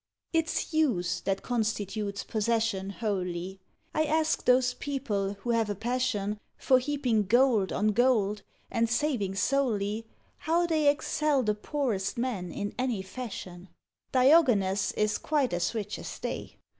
[0.33, 3.59] It's use that constitutes possession wholely;
[3.93, 8.41] I ask those people who've a passion For heaping gold on gold,
[8.71, 13.69] and saving solely, How they excel the poorest man in any fashion?
[14.11, 16.57] Diogenes is quite as rich as they.